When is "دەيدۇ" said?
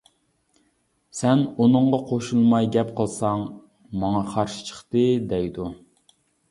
5.35-5.75